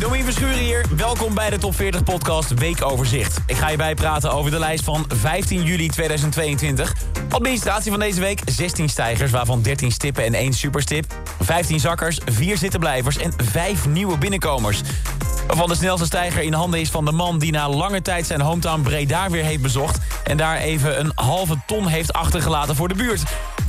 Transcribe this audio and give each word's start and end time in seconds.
Domien 0.00 0.24
Verschuren 0.24 0.58
hier. 0.58 0.86
Welkom 0.96 1.34
bij 1.34 1.50
de 1.50 1.58
Top 1.58 1.74
40 1.74 2.04
Podcast 2.04 2.54
Weekoverzicht. 2.54 3.38
Ik 3.46 3.56
ga 3.56 3.68
je 3.68 3.76
bijpraten 3.76 4.32
over 4.32 4.50
de 4.50 4.58
lijst 4.58 4.84
van 4.84 5.04
15 5.08 5.62
juli 5.62 5.88
2022. 5.88 6.94
Administratie 7.28 7.90
van 7.90 8.00
deze 8.00 8.20
week, 8.20 8.40
16 8.44 8.88
stijgers, 8.88 9.30
waarvan 9.30 9.62
13 9.62 9.92
stippen 9.92 10.24
en 10.24 10.34
1 10.34 10.52
superstip. 10.52 11.14
15 11.40 11.80
zakkers, 11.80 12.20
4 12.24 12.58
zittenblijvers 12.58 13.18
en 13.18 13.32
5 13.36 13.86
nieuwe 13.86 14.18
binnenkomers. 14.18 14.80
Waarvan 15.46 15.68
de 15.68 15.74
snelste 15.74 16.06
stijger 16.06 16.42
in 16.42 16.52
handen 16.52 16.80
is 16.80 16.90
van 16.90 17.04
de 17.04 17.12
man 17.12 17.38
die 17.38 17.52
na 17.52 17.68
lange 17.68 18.02
tijd 18.02 18.26
zijn 18.26 18.40
hometown 18.40 18.82
Breda 18.82 19.30
weer 19.30 19.44
heeft 19.44 19.62
bezocht. 19.62 19.98
En 20.24 20.36
daar 20.36 20.56
even 20.56 21.00
een 21.00 21.12
halve 21.14 21.56
ton 21.66 21.86
heeft 21.86 22.12
achtergelaten 22.12 22.76
voor 22.76 22.88
de 22.88 22.94
buurt. 22.94 23.22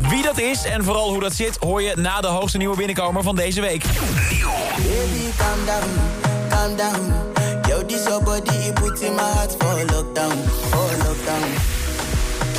Wie 0.09 0.21
dat 0.21 0.39
is 0.39 0.63
en 0.63 0.83
vooral 0.83 1.09
hoe 1.09 1.19
dat 1.19 1.33
zit, 1.33 1.57
hoor 1.57 1.81
je 1.81 1.93
na 1.95 2.21
de 2.21 2.27
hoogste 2.27 2.57
nieuwe 2.57 2.77
binnenkomer 2.77 3.23
van 3.23 3.35
deze 3.35 3.61
week. 3.61 3.83
Baby, 3.83 5.31
calm 5.37 5.65
down, 5.65 5.89
calm 6.49 6.75
down. 6.75 7.13
Yo, 7.67 7.85
this 7.85 8.03
your 8.03 8.23
body, 8.23 8.67
it 8.67 8.73
puts 8.73 9.01
in 9.01 9.15
my 9.15 9.21
heart 9.21 9.55
for 9.57 9.79
lockdown, 9.79 10.37
for 10.69 11.07
lockdown. 11.07 11.79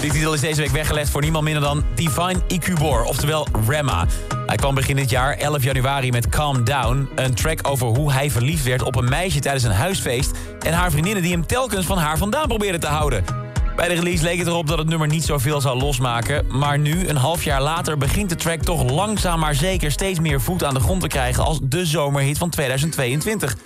Die 0.01 0.13
titel 0.13 0.33
is 0.35 0.41
deze 0.41 0.61
week 0.61 0.71
weggelegd 0.71 1.11
voor 1.11 1.21
niemand 1.21 1.45
minder 1.45 1.63
dan 1.63 1.85
Divine 1.95 2.41
Icubor, 2.47 3.05
oftewel 3.05 3.47
Rema. 3.69 4.07
Hij 4.47 4.57
kwam 4.57 4.75
begin 4.75 4.97
dit 4.97 5.11
jaar, 5.11 5.37
11 5.37 5.63
januari, 5.63 6.11
met 6.11 6.29
Calm 6.29 6.65
Down. 6.65 7.09
Een 7.15 7.35
track 7.35 7.59
over 7.63 7.87
hoe 7.87 8.13
hij 8.13 8.31
verliefd 8.31 8.65
werd 8.65 8.83
op 8.83 8.97
een 8.97 9.09
meisje 9.09 9.41
tijdens 9.41 9.65
een 9.65 9.71
huisfeest... 9.71 10.31
en 10.61 10.73
haar 10.73 10.91
vriendinnen 10.91 11.23
die 11.23 11.33
hem 11.33 11.47
telkens 11.47 11.87
van 11.87 11.99
haar 11.99 12.19
vandaan 12.19 12.49
probeerden 12.49 12.81
te 12.81 12.87
houden. 12.87 13.42
Bij 13.83 13.91
de 13.91 14.01
release 14.01 14.23
leek 14.23 14.39
het 14.39 14.47
erop 14.47 14.67
dat 14.67 14.79
het 14.79 14.89
nummer 14.89 15.09
niet 15.09 15.25
zoveel 15.25 15.61
zou 15.61 15.79
losmaken... 15.79 16.47
maar 16.49 16.79
nu, 16.79 17.09
een 17.09 17.17
half 17.17 17.45
jaar 17.45 17.63
later, 17.63 17.99
begint 17.99 18.29
de 18.29 18.35
track 18.35 18.63
toch 18.63 18.91
langzaam 18.91 19.39
maar 19.39 19.55
zeker... 19.55 19.91
steeds 19.91 20.21
meer 20.21 20.41
voet 20.41 20.65
aan 20.65 20.75
de 20.75 20.81
grond 20.81 21.01
te 21.01 21.07
krijgen 21.07 21.45
als 21.45 21.59
de 21.63 21.87
zomerhit 21.87 22.39
van 22.39 22.51
2022. 22.51 23.57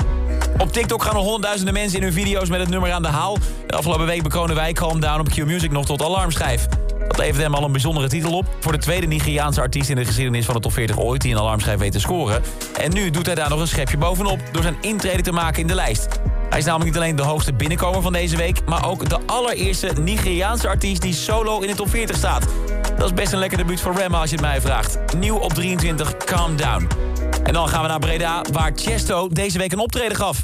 Op 0.59 0.73
TikTok 0.73 1.03
gaan 1.03 1.15
er 1.15 1.21
honderdduizenden 1.21 1.75
mensen 1.75 1.99
in 1.99 2.05
hun 2.05 2.13
video's 2.13 2.49
met 2.49 2.61
het 2.61 2.69
nummer 2.69 2.93
aan 2.93 3.03
de 3.03 3.09
haal. 3.09 3.39
De 3.67 3.77
afgelopen 3.77 4.07
week 4.07 4.23
bekronen 4.23 4.55
wij 4.55 4.73
Calm 4.73 5.01
Down 5.01 5.21
op 5.21 5.29
Q-Music 5.29 5.71
nog 5.71 5.87
tot 5.87 6.03
alarmschijf. 6.03 6.67
Dat 7.09 7.19
levert 7.19 7.43
hem 7.43 7.55
al 7.55 7.65
een 7.65 7.73
bijzondere 7.73 8.09
titel 8.09 8.37
op. 8.37 8.47
Voor 8.61 8.73
de 8.73 8.79
tweede 8.79 9.07
Nigeriaanse 9.07 9.61
artiest 9.61 9.89
in 9.91 9.97
de 9.97 10.05
geschiedenis 10.05 10.45
van 10.45 10.55
de 10.55 10.61
top 10.61 10.73
40 10.73 10.99
ooit... 10.99 11.21
die 11.21 11.33
een 11.33 11.41
alarmschijf 11.41 11.79
weet 11.79 11.93
te 11.93 12.01
scoren. 12.01 12.43
En 12.81 12.93
nu 12.93 13.11
doet 13.11 13.27
hij 13.27 13.35
daar 13.35 13.49
nog 13.49 13.61
een 13.61 13.69
schepje 13.69 13.99
bovenop... 13.99 14.41
door 14.53 14.63
zijn 14.63 14.77
intrede 14.81 15.23
te 15.23 15.33
maken 15.33 15.61
in 15.61 15.67
de 15.67 15.75
lijst. 15.75 16.09
Hij 16.49 16.59
is 16.59 16.65
namelijk 16.65 16.91
niet 16.91 17.03
alleen 17.03 17.17
de 17.17 17.23
hoogste 17.23 17.53
binnenkomer 17.53 18.03
van 18.03 18.13
deze 18.13 18.37
week... 18.37 18.61
maar 18.67 18.89
ook 18.89 19.09
de 19.09 19.19
allereerste 19.27 19.93
Nigeriaanse 20.01 20.69
artiest 20.69 21.03
die 21.03 21.15
solo 21.15 21.61
in 21.61 21.69
de 21.69 21.75
top 21.75 21.91
40 21.91 22.17
staat. 22.17 22.47
Dat 22.97 23.07
is 23.07 23.15
best 23.15 23.33
een 23.33 23.39
lekker 23.39 23.59
debuut 23.59 23.81
voor 23.81 23.95
Rema 23.95 24.21
als 24.21 24.31
je 24.31 24.37
het 24.37 24.45
mij 24.45 24.61
vraagt. 24.61 24.99
Nieuw 25.17 25.37
op 25.37 25.55
23, 25.55 26.17
Calm 26.17 26.57
Down. 26.57 26.89
En 27.43 27.53
dan 27.53 27.69
gaan 27.69 27.83
we 27.83 27.89
naar 27.89 27.99
Breda, 27.99 28.45
waar 28.53 28.73
Chesto 28.75 29.29
deze 29.29 29.59
week 29.59 29.73
een 29.73 29.79
optreden 29.79 30.17
gaf. 30.17 30.43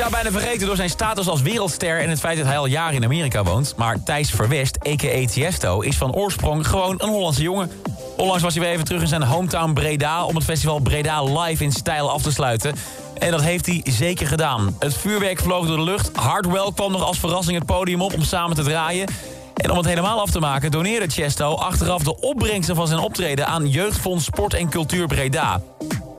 Zou 0.00 0.12
bijna 0.12 0.30
vergeten 0.30 0.66
door 0.66 0.76
zijn 0.76 0.90
status 0.90 1.28
als 1.28 1.42
wereldster... 1.42 2.00
en 2.00 2.10
het 2.10 2.20
feit 2.20 2.36
dat 2.36 2.46
hij 2.46 2.58
al 2.58 2.66
jaren 2.66 2.94
in 2.94 3.04
Amerika 3.04 3.42
woont. 3.42 3.74
Maar 3.76 4.02
Thijs 4.02 4.30
Verwest, 4.30 4.78
a.k.a. 4.88 5.26
Tiesto, 5.26 5.80
is 5.80 5.96
van 5.96 6.14
oorsprong 6.14 6.66
gewoon 6.66 6.94
een 6.98 7.08
Hollandse 7.08 7.42
jongen. 7.42 7.70
Onlangs 8.16 8.42
was 8.42 8.54
hij 8.54 8.62
weer 8.62 8.72
even 8.72 8.84
terug 8.84 9.00
in 9.00 9.08
zijn 9.08 9.22
hometown 9.22 9.72
Breda... 9.72 10.24
om 10.24 10.34
het 10.34 10.44
festival 10.44 10.78
Breda 10.78 11.22
live 11.22 11.64
in 11.64 11.72
stijl 11.72 12.10
af 12.10 12.22
te 12.22 12.32
sluiten. 12.32 12.74
En 13.18 13.30
dat 13.30 13.42
heeft 13.42 13.66
hij 13.66 13.80
zeker 13.84 14.26
gedaan. 14.26 14.76
Het 14.78 14.94
vuurwerk 14.94 15.40
vloog 15.40 15.66
door 15.66 15.76
de 15.76 15.82
lucht. 15.82 16.16
Hardwell 16.16 16.70
kwam 16.74 16.92
nog 16.92 17.04
als 17.04 17.18
verrassing 17.18 17.56
het 17.56 17.66
podium 17.66 18.02
op 18.02 18.14
om 18.14 18.22
samen 18.22 18.56
te 18.56 18.62
draaien. 18.62 19.08
En 19.54 19.70
om 19.70 19.76
het 19.76 19.86
helemaal 19.86 20.20
af 20.20 20.30
te 20.30 20.40
maken 20.40 20.70
doneerde 20.70 21.06
Chesto 21.08 21.54
achteraf 21.54 22.02
de 22.02 22.20
opbrengsten 22.20 22.76
van 22.76 22.86
zijn 22.86 23.00
optreden... 23.00 23.46
aan 23.46 23.68
Jeugdfonds 23.68 24.24
Sport 24.24 24.54
en 24.54 24.68
Cultuur 24.68 25.06
Breda. 25.06 25.60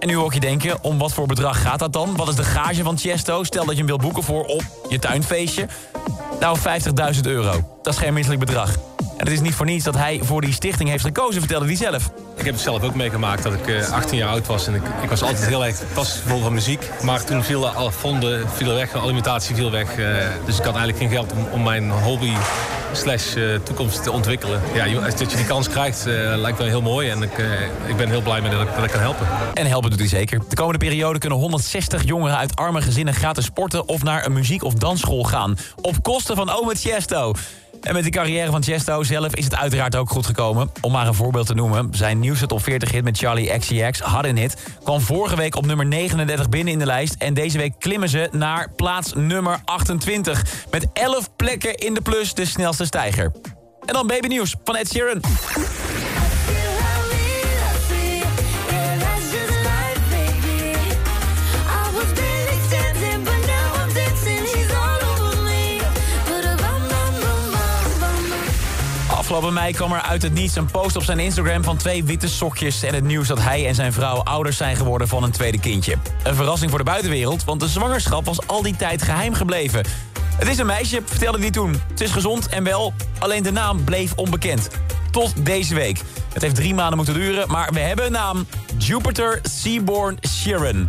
En 0.01 0.07
nu 0.07 0.15
hoor 0.15 0.33
je 0.33 0.39
denken, 0.39 0.77
om 0.83 0.97
wat 0.97 1.13
voor 1.13 1.27
bedrag 1.27 1.61
gaat 1.61 1.79
dat 1.79 1.93
dan? 1.93 2.15
Wat 2.15 2.27
is 2.27 2.35
de 2.35 2.43
gage 2.43 2.83
van 2.83 2.97
Chesto? 2.97 3.43
Stel 3.43 3.61
dat 3.65 3.71
je 3.71 3.77
hem 3.77 3.85
wilt 3.85 4.01
boeken 4.01 4.23
voor 4.23 4.43
op 4.45 4.63
je 4.89 4.99
tuinfeestje. 4.99 5.67
Nou, 6.39 6.57
50.000 7.15 7.21
euro. 7.21 7.79
Dat 7.81 7.93
is 7.93 7.99
geen 7.99 8.13
misselijk 8.13 8.45
bedrag. 8.45 8.75
En 8.97 9.27
het 9.27 9.31
is 9.31 9.41
niet 9.41 9.53
voor 9.55 9.65
niets 9.65 9.83
dat 9.83 9.95
hij 9.95 10.19
voor 10.23 10.41
die 10.41 10.53
stichting 10.53 10.89
heeft 10.89 11.03
gekozen, 11.03 11.39
vertelde 11.41 11.65
hij 11.65 11.75
zelf. 11.75 12.11
Ik 12.35 12.45
heb 12.45 12.53
het 12.53 12.63
zelf 12.63 12.83
ook 12.83 12.95
meegemaakt 12.95 13.43
dat 13.43 13.53
ik 13.53 13.67
eh, 13.67 13.91
18 13.91 14.17
jaar 14.17 14.29
oud 14.29 14.47
was. 14.47 14.67
En 14.67 14.75
ik, 14.75 14.83
ik 15.03 15.09
was 15.09 15.21
altijd 15.21 15.45
heel 15.45 15.65
erg 15.65 15.77
passievol 15.93 16.41
van 16.41 16.53
muziek. 16.53 16.89
Maar 17.03 17.23
toen 17.23 17.43
vielen 17.43 17.75
alle 17.75 17.91
fonden 17.91 18.49
vielen 18.49 18.75
weg, 18.75 18.95
alimentatie 18.95 19.55
viel 19.55 19.71
weg. 19.71 19.97
eh, 19.97 20.05
dus 20.45 20.57
ik 20.57 20.63
had 20.63 20.75
eigenlijk 20.75 20.97
geen 20.97 21.09
geld 21.09 21.31
om, 21.31 21.45
om 21.51 21.63
mijn 21.63 21.91
hobby 21.91 22.33
slash 22.91 23.35
eh, 23.35 23.55
toekomst 23.63 24.03
te 24.03 24.11
ontwikkelen. 24.11 24.61
Ja, 24.73 24.99
dat 24.99 25.19
je 25.19 25.35
die 25.35 25.45
kans 25.45 25.69
krijgt, 25.69 26.05
eh, 26.05 26.13
lijkt 26.35 26.57
wel 26.57 26.67
heel 26.67 26.81
mooi. 26.81 27.09
En 27.09 27.21
ik, 27.21 27.37
eh, 27.37 27.45
ik 27.87 27.97
ben 27.97 28.09
heel 28.09 28.21
blij 28.21 28.41
mee 28.41 28.51
dat 28.51 28.61
ik, 28.61 28.75
dat 28.75 28.83
ik 28.83 28.91
kan 28.91 28.99
helpen. 28.99 29.27
En 29.53 29.65
helpen 29.65 29.89
doet 29.89 29.99
hij 29.99 30.07
zeker. 30.07 30.39
De 30.49 30.55
komende 30.55 30.79
periode 30.79 31.19
kunnen 31.19 31.39
160 31.39 32.05
jongeren 32.05 32.37
uit 32.37 32.55
arme 32.55 32.81
gezinnen 32.81 33.13
gratis 33.13 33.45
sporten... 33.45 33.87
of 33.87 34.03
naar 34.03 34.25
een 34.25 34.33
muziek- 34.33 34.63
of 34.63 34.73
dansschool 34.73 35.23
gaan. 35.23 35.57
Op 35.81 36.03
kosten 36.03 36.35
van 36.35 36.49
Ome. 36.49 36.75
En 37.81 37.93
met 37.93 38.03
de 38.03 38.09
carrière 38.09 38.51
van 38.51 38.63
Chesto 38.63 39.03
zelf 39.03 39.35
is 39.35 39.43
het 39.43 39.55
uiteraard 39.55 39.95
ook 39.95 40.09
goed 40.09 40.25
gekomen. 40.25 40.71
Om 40.81 40.91
maar 40.91 41.07
een 41.07 41.13
voorbeeld 41.13 41.47
te 41.47 41.53
noemen. 41.53 41.89
Zijn 41.91 42.19
nieuwste 42.19 42.47
top 42.47 42.63
40 42.63 42.91
hit 42.91 43.03
met 43.03 43.17
Charlie 43.17 43.57
XCX, 43.57 43.99
Hard 43.99 44.25
in 44.25 44.37
It... 44.37 44.57
kwam 44.83 45.01
vorige 45.01 45.35
week 45.35 45.55
op 45.55 45.65
nummer 45.65 45.85
39 45.85 46.49
binnen 46.49 46.73
in 46.73 46.79
de 46.79 46.85
lijst. 46.85 47.15
En 47.17 47.33
deze 47.33 47.57
week 47.57 47.73
klimmen 47.79 48.09
ze 48.09 48.29
naar 48.31 48.71
plaats 48.75 49.13
nummer 49.13 49.59
28. 49.65 50.43
Met 50.71 50.87
11 50.93 51.35
plekken 51.35 51.75
in 51.75 51.93
de 51.93 52.01
plus 52.01 52.33
de 52.33 52.45
snelste 52.45 52.85
stijger. 52.85 53.31
En 53.85 53.93
dan 53.93 54.07
babynieuws 54.07 54.55
van 54.63 54.75
Ed 54.75 54.89
Sheeran. 54.89 55.21
Afgelopen 69.31 69.61
mei 69.61 69.73
kwam 69.73 69.93
er 69.93 70.01
uit 70.01 70.21
het 70.21 70.33
niets 70.33 70.55
een 70.55 70.65
post 70.65 70.95
op 70.95 71.03
zijn 71.03 71.19
Instagram 71.19 71.63
van 71.63 71.77
twee 71.77 72.03
witte 72.03 72.27
sokjes... 72.27 72.83
en 72.83 72.93
het 72.93 73.03
nieuws 73.03 73.27
dat 73.27 73.39
hij 73.39 73.67
en 73.67 73.75
zijn 73.75 73.93
vrouw 73.93 74.23
ouders 74.23 74.57
zijn 74.57 74.75
geworden 74.75 75.07
van 75.07 75.23
een 75.23 75.31
tweede 75.31 75.59
kindje. 75.59 75.95
Een 76.23 76.35
verrassing 76.35 76.69
voor 76.69 76.79
de 76.79 76.85
buitenwereld, 76.85 77.43
want 77.43 77.59
de 77.59 77.67
zwangerschap 77.67 78.25
was 78.25 78.47
al 78.47 78.61
die 78.61 78.75
tijd 78.75 79.01
geheim 79.01 79.33
gebleven. 79.33 79.85
Het 80.35 80.47
is 80.47 80.57
een 80.57 80.65
meisje, 80.65 81.01
vertelde 81.05 81.39
hij 81.39 81.51
toen. 81.51 81.81
Het 81.89 82.01
is 82.01 82.11
gezond 82.11 82.47
en 82.47 82.63
wel, 82.63 82.93
alleen 83.19 83.43
de 83.43 83.51
naam 83.51 83.83
bleef 83.83 84.13
onbekend. 84.15 84.69
Tot 85.11 85.45
deze 85.45 85.75
week. 85.75 86.01
Het 86.33 86.41
heeft 86.41 86.55
drie 86.55 86.73
maanden 86.73 86.95
moeten 86.95 87.13
duren, 87.13 87.51
maar 87.51 87.69
we 87.73 87.79
hebben 87.79 88.05
een 88.05 88.11
naam. 88.11 88.45
Jupiter 88.77 89.39
Seaborn 89.43 90.17
Sheeran. 90.27 90.87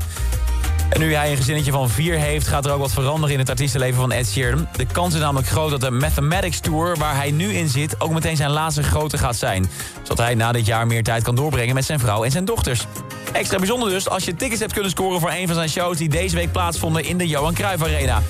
En 0.93 1.01
nu 1.01 1.15
hij 1.15 1.31
een 1.31 1.37
gezinnetje 1.37 1.73
van 1.73 1.91
vier 1.91 2.19
heeft, 2.19 2.47
gaat 2.47 2.67
er 2.67 2.73
ook 2.73 2.81
wat 2.81 2.93
veranderen 2.93 3.33
in 3.33 3.39
het 3.39 3.51
artiestenleven 3.51 4.01
van 4.01 4.13
Ed 4.13 4.29
Sheeran. 4.29 4.69
De 4.77 4.87
kans 4.87 5.15
is 5.15 5.21
namelijk 5.21 5.49
groot 5.49 5.71
dat 5.71 5.81
de 5.81 5.91
Mathematics 5.91 6.61
Tour, 6.61 6.97
waar 6.97 7.17
hij 7.17 7.31
nu 7.31 7.53
in 7.53 7.69
zit, 7.69 8.01
ook 8.01 8.13
meteen 8.13 8.37
zijn 8.37 8.51
laatste 8.51 8.83
grote 8.83 9.19
gaat 9.19 9.37
zijn. 9.37 9.71
Zodat 10.03 10.19
hij 10.19 10.35
na 10.35 10.53
dit 10.53 10.67
jaar 10.67 10.87
meer 10.87 11.03
tijd 11.03 11.23
kan 11.23 11.35
doorbrengen 11.35 11.75
met 11.75 11.85
zijn 11.85 11.99
vrouw 11.99 12.25
en 12.25 12.31
zijn 12.31 12.45
dochters. 12.45 12.87
Extra 13.33 13.59
bijzonder 13.59 13.89
dus 13.89 14.09
als 14.09 14.25
je 14.25 14.35
tickets 14.35 14.61
hebt 14.61 14.73
kunnen 14.73 14.91
scoren 14.91 15.21
voor 15.21 15.31
een 15.31 15.47
van 15.47 15.55
zijn 15.55 15.69
shows 15.69 15.97
die 15.97 16.09
deze 16.09 16.37
week 16.37 16.53
plaatsvonden 16.53 17.05
in 17.05 17.19
de 17.19 17.29
Johan 17.29 17.55
Cruijff 17.55 17.83
Arena. 17.83 18.23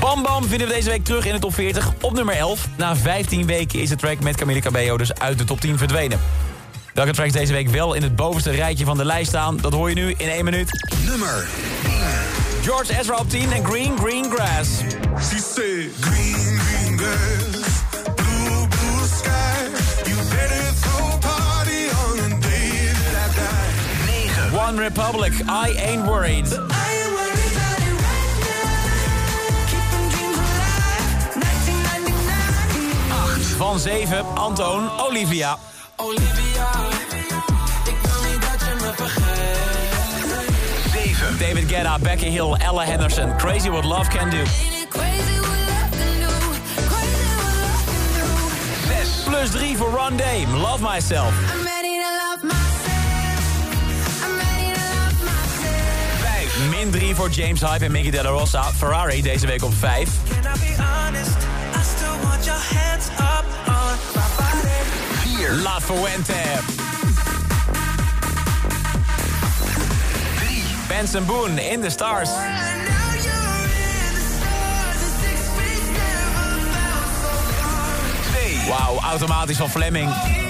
Bam 0.00 0.22
Bam 0.22 0.44
vinden 0.44 0.68
we 0.68 0.74
deze 0.74 0.90
week 0.90 1.04
terug 1.04 1.26
in 1.26 1.32
de 1.32 1.38
top 1.38 1.54
40 1.54 1.92
op 2.00 2.12
nummer 2.12 2.34
11. 2.34 2.68
Na 2.76 2.96
15 2.96 3.46
weken 3.46 3.80
is 3.80 3.88
de 3.88 3.96
track 3.96 4.20
met 4.20 4.36
Camille 4.36 4.60
Cabello 4.60 4.96
dus 4.96 5.14
uit 5.14 5.38
de 5.38 5.44
top 5.44 5.60
10 5.60 5.78
verdwenen. 5.78 6.20
Welke 6.94 7.12
tracks 7.12 7.32
deze 7.32 7.52
week 7.52 7.68
wel 7.68 7.94
in 7.94 8.02
het 8.02 8.16
bovenste 8.16 8.50
rijtje 8.50 8.84
van 8.84 8.96
de 8.96 9.04
lijst 9.04 9.28
staan, 9.28 9.56
dat 9.56 9.72
hoor 9.72 9.88
je 9.88 9.94
nu 9.94 10.14
in 10.16 10.28
één 10.28 10.44
minuut. 10.44 10.70
Nummer 11.06 11.46
George 12.62 12.98
Ezra 12.98 13.16
op 13.16 13.30
10 13.30 13.52
en 13.52 13.64
Green 13.64 13.98
Green 13.98 14.30
Grass. 14.30 14.68
She 15.20 15.38
said, 15.38 15.90
Green, 16.00 16.58
green 16.58 16.98
grass, 16.98 17.82
blue, 18.14 18.68
blue 18.68 19.06
sky. 19.06 19.68
You 20.04 20.16
better 20.30 20.72
throw 20.80 21.18
party 21.18 21.88
on 21.88 22.16
the 22.16 22.28
day 22.40 22.92
that 22.92 23.14
I 23.14 23.34
die. 23.34 24.50
9. 24.50 24.66
One 24.66 24.76
Republic, 24.78 25.32
I 25.48 25.74
Ain't 25.78 26.04
Worried. 26.06 26.46
I 26.46 26.48
ain't 26.48 27.12
worried 27.16 27.52
about 27.56 27.78
it 27.78 28.02
right 28.04 28.34
now. 28.44 28.68
Keep 29.70 29.84
them 29.90 30.08
dreams 30.12 30.38
alive. 30.38 31.34
1999. 31.34 33.56
Van 33.56 33.78
7, 33.78 34.24
Antoon, 34.36 34.90
Olivia. 35.00 35.56
Olivia, 36.00 36.70
ik 37.84 37.96
wil 38.02 38.30
niet 38.30 38.40
dat 38.40 38.60
je 38.68 38.74
me 38.74 38.92
vergeet. 38.96 39.56
7. 40.92 41.38
David 41.38 41.68
Guetta, 41.68 41.98
Becky 41.98 42.28
Hill, 42.28 42.54
Ella 42.58 42.84
Henderson. 42.84 43.36
Crazy 43.36 43.68
What 43.68 43.84
Love 43.84 44.08
Can 44.10 44.30
Do. 44.30 44.36
Ain't 44.36 44.48
it 44.48 44.88
crazy 44.88 45.38
what 45.40 45.58
love 45.68 45.90
can 45.90 46.20
do? 46.20 46.28
Crazy 46.88 47.34
what 47.36 47.54
love 47.62 47.84
can 47.86 48.06
do. 48.14 48.26
6. 49.02 49.24
Plus 49.24 49.50
3 49.50 49.76
voor 49.76 49.90
Ron 49.90 50.16
Dame, 50.16 50.56
Love 50.56 50.94
Myself. 50.94 51.32
I'm 51.32 51.64
ready 51.64 51.98
to 52.02 52.10
love 52.22 52.42
myself. 52.42 53.28
I'm 54.24 54.36
ready 54.36 54.72
to 54.72 54.80
love 54.94 55.18
myself. 55.22 56.20
5. 56.20 56.68
Min 56.70 56.70
Min 56.70 56.90
3 56.90 57.14
voor 57.14 57.30
James 57.30 57.60
Hype 57.60 57.84
en 57.84 57.90
Miggy 57.92 58.10
Della 58.10 58.30
Rosa. 58.30 58.62
Ferrari 58.62 59.22
deze 59.22 59.46
week 59.46 59.62
op 59.64 59.74
5. 59.74 60.08
Can 60.28 60.38
I 60.38 60.58
be 60.58 60.82
honest? 60.82 61.36
I 61.74 61.82
still 61.96 62.16
want 62.22 62.44
your 62.44 62.60
hands 62.74 63.08
up 63.08 63.44
on 63.66 63.96
my 64.14 64.22
body. 64.36 65.07
La 65.46 65.78
Fuente. 65.78 66.34
Benson 70.88 71.24
Boone 71.24 71.58
in 71.60 71.80
the 71.80 71.90
Stars. 71.90 72.28
And 72.28 72.88
now 72.88 73.12
you're 73.14 73.68
in 73.68 74.14
the 74.14 74.20
stars. 74.20 75.02
Wauw, 78.68 78.98
automatisch 79.14 79.56
van 79.56 79.70
Fleming. 79.70 80.47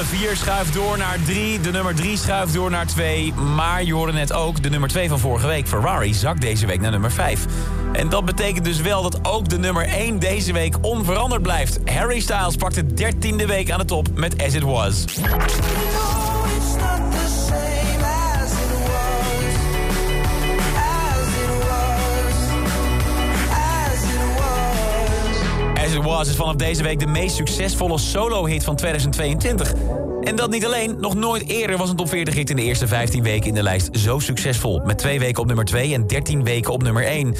Nummer 0.00 0.18
4 0.18 0.36
schuift 0.36 0.74
door 0.74 0.98
naar 0.98 1.18
3. 1.24 1.60
De 1.60 1.70
nummer 1.70 1.94
3 1.94 2.16
schuift 2.16 2.52
door 2.52 2.70
naar 2.70 2.86
2. 2.86 3.32
Maar 3.34 3.84
je 3.84 3.94
hoorde 3.94 4.12
net 4.12 4.32
ook, 4.32 4.62
de 4.62 4.70
nummer 4.70 4.88
2 4.88 5.08
van 5.08 5.18
vorige 5.18 5.46
week, 5.46 5.68
Ferrari, 5.68 6.14
zakt 6.14 6.40
deze 6.40 6.66
week 6.66 6.80
naar 6.80 6.90
nummer 6.90 7.12
5. 7.12 7.44
En 7.92 8.08
dat 8.08 8.24
betekent 8.24 8.64
dus 8.64 8.80
wel 8.80 9.02
dat 9.02 9.18
ook 9.22 9.48
de 9.48 9.58
nummer 9.58 9.84
1 9.84 10.18
deze 10.18 10.52
week 10.52 10.76
onveranderd 10.80 11.42
blijft. 11.42 11.78
Harry 11.84 12.20
Styles 12.20 12.56
pakt 12.56 12.74
de 12.74 13.12
13e 13.12 13.46
week 13.46 13.70
aan 13.70 13.78
de 13.78 13.84
top 13.84 14.08
met 14.14 14.42
As 14.42 14.54
It 14.54 14.62
Was. 14.62 15.04
Is 26.28 26.36
vanaf 26.36 26.54
deze 26.54 26.82
week 26.82 26.98
de 26.98 27.06
meest 27.06 27.36
succesvolle 27.36 27.98
solo-hit 27.98 28.64
van 28.64 28.76
2022. 28.76 29.72
En 30.20 30.36
dat 30.36 30.50
niet 30.50 30.64
alleen, 30.64 30.96
nog 31.00 31.14
nooit 31.14 31.48
eerder 31.48 31.76
was 31.76 31.90
een 31.90 31.96
top 31.96 32.08
40 32.08 32.34
hit 32.34 32.50
in 32.50 32.56
de 32.56 32.62
eerste 32.62 32.86
15 32.86 33.22
weken 33.22 33.48
in 33.48 33.54
de 33.54 33.62
lijst 33.62 33.88
zo 33.92 34.18
succesvol. 34.18 34.80
Met 34.84 34.98
twee 34.98 35.18
weken 35.18 35.40
op 35.40 35.46
nummer 35.46 35.64
2 35.64 35.94
en 35.94 36.06
13 36.06 36.44
weken 36.44 36.72
op 36.72 36.82
nummer 36.82 37.04
1. 37.04 37.34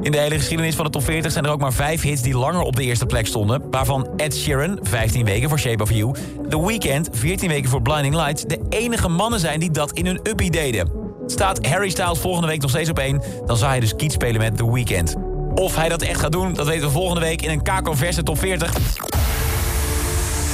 In 0.00 0.12
de 0.12 0.18
hele 0.18 0.34
geschiedenis 0.34 0.74
van 0.74 0.84
de 0.84 0.90
top 0.90 1.02
40 1.02 1.32
zijn 1.32 1.44
er 1.44 1.50
ook 1.50 1.60
maar 1.60 1.72
vijf 1.72 2.02
hits 2.02 2.22
die 2.22 2.36
langer 2.36 2.60
op 2.60 2.76
de 2.76 2.82
eerste 2.82 3.06
plek 3.06 3.26
stonden. 3.26 3.62
Waarvan 3.70 4.08
Ed 4.16 4.36
Sheeran, 4.36 4.78
15 4.82 5.24
weken 5.24 5.48
voor 5.48 5.58
Shape 5.58 5.82
of 5.82 5.90
You. 5.90 6.14
The 6.48 6.66
Weeknd, 6.66 7.08
14 7.12 7.48
weken 7.48 7.70
voor 7.70 7.82
Blinding 7.82 8.14
Lights. 8.14 8.44
De 8.44 8.60
enige 8.68 9.08
mannen 9.08 9.40
zijn 9.40 9.60
die 9.60 9.70
dat 9.70 9.92
in 9.92 10.06
hun 10.06 10.20
uppie 10.22 10.50
deden. 10.50 10.90
Staat 11.26 11.66
Harry 11.66 11.90
Styles 11.90 12.18
volgende 12.18 12.46
week 12.46 12.60
nog 12.60 12.70
steeds 12.70 12.90
op 12.90 12.98
1, 12.98 13.22
dan 13.46 13.56
zal 13.56 13.68
hij 13.68 13.80
dus 13.80 13.96
kiet 13.96 14.12
spelen 14.12 14.40
met 14.40 14.56
The 14.56 14.72
Weeknd. 14.72 15.35
Of 15.56 15.76
hij 15.76 15.88
dat 15.88 16.02
echt 16.02 16.20
gaat 16.20 16.32
doen, 16.32 16.52
dat 16.52 16.66
weten 16.66 16.86
we 16.86 16.92
volgende 16.92 17.20
week 17.20 17.42
in 17.42 17.50
een 17.50 17.62
Kako-verse 17.62 18.22
top 18.22 18.38
40. 18.38 18.72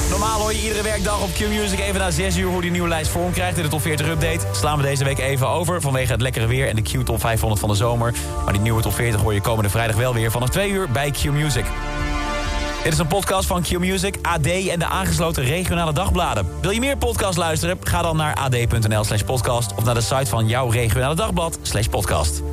Normaal 0.09 0.39
hoor 0.39 0.53
je 0.53 0.61
iedere 0.61 0.83
werkdag 0.83 1.21
op 1.21 1.29
Q-Music 1.33 1.79
even 1.79 1.99
na 1.99 2.11
6 2.11 2.37
uur 2.37 2.47
hoe 2.47 2.61
die 2.61 2.71
nieuwe 2.71 2.87
lijst 2.87 3.11
vorm 3.11 3.31
krijgt 3.31 3.57
in 3.57 3.63
de 3.63 3.69
top 3.69 3.81
40 3.81 4.07
update. 4.07 4.45
Slaan 4.51 4.77
we 4.77 4.83
deze 4.83 5.03
week 5.03 5.19
even 5.19 5.47
over 5.47 5.81
vanwege 5.81 6.11
het 6.11 6.21
lekkere 6.21 6.47
weer 6.47 6.67
en 6.67 6.75
de 6.75 6.81
Q 6.81 7.05
top 7.05 7.19
500 7.19 7.61
van 7.61 7.69
de 7.69 7.75
zomer. 7.75 8.13
Maar 8.43 8.53
die 8.53 8.61
nieuwe 8.61 8.81
top 8.81 8.93
40 8.93 9.21
hoor 9.21 9.33
je 9.33 9.41
komende 9.41 9.69
vrijdag 9.69 9.95
wel 9.95 10.13
weer 10.13 10.31
vanaf 10.31 10.49
2 10.49 10.69
uur 10.69 10.89
bij 10.89 11.11
Q-Music. 11.11 11.65
Dit 12.83 12.93
is 12.93 12.99
een 12.99 13.07
podcast 13.07 13.47
van 13.47 13.61
Q-Music, 13.61 14.15
AD 14.21 14.45
en 14.45 14.79
de 14.79 14.85
aangesloten 14.85 15.43
regionale 15.43 15.93
dagbladen. 15.93 16.47
Wil 16.61 16.71
je 16.71 16.79
meer 16.79 16.97
podcast 16.97 17.37
luisteren? 17.37 17.77
Ga 17.83 18.01
dan 18.01 18.17
naar 18.17 18.35
ad.nl 18.35 19.03
slash 19.03 19.21
podcast 19.21 19.75
of 19.75 19.83
naar 19.83 19.93
de 19.93 20.01
site 20.01 20.25
van 20.25 20.47
jouw 20.47 20.69
regionale 20.69 21.15
dagblad 21.15 21.59
slash 21.61 21.87
podcast. 21.87 22.52